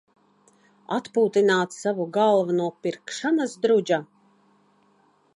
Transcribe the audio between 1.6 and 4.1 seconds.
savu galvu no "pirkšanas drudža"?